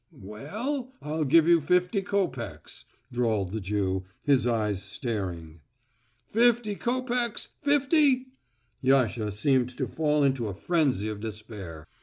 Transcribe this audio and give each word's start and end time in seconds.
"We 0.19 0.39
ll, 0.39 0.93
I'll 0.99 1.25
give 1.25 1.47
you 1.47 1.61
fifty 1.61 2.01
copecks," 2.01 2.85
drawled 3.11 3.51
the 3.51 3.61
Jew, 3.61 4.03
his 4.23 4.47
eyes 4.47 4.81
staring. 4.81 5.59
"Fifty 6.31 6.73
copecks, 6.75 7.49
fifty?" 7.61 8.29
Yasha 8.81 9.31
seemed 9.31 9.77
to 9.77 9.87
fall 9.87 10.23
into 10.23 10.47
a 10.47 10.55
frenzy 10.55 11.07
of 11.07 11.19
despair. 11.19 11.85